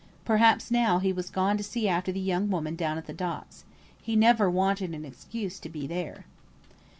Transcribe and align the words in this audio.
Perhaps 0.25 0.71
now 0.71 0.97
he 0.97 1.13
was 1.13 1.29
gone 1.29 1.57
to 1.57 1.63
see 1.63 1.87
after 1.87 2.11
the 2.11 2.19
young 2.19 2.49
woman 2.49 2.75
down 2.75 2.97
at 2.97 3.05
the 3.05 3.13
docks. 3.13 3.65
He 4.01 4.15
never 4.15 4.49
wanted 4.49 4.95
an 4.95 5.05
excuse 5.05 5.59
to 5.59 5.69
be 5.69 5.85
there. 5.85 6.25